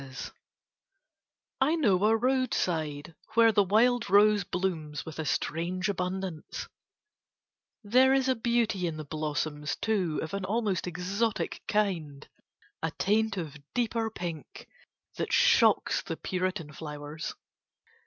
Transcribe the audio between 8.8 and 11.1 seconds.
in the blossoms too of an almost